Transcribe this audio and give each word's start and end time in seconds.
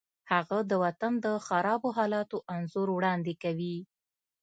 هغه 0.31 0.57
د 0.69 0.71
وطن 0.83 1.13
د 1.25 1.27
خرابو 1.45 1.89
حالاتو 1.97 2.37
انځور 2.53 2.87
وړاندې 2.93 3.33
کوي 3.43 3.77